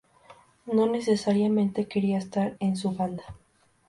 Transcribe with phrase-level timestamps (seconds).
[0.65, 3.23] No necesariamente quería estar en su banda.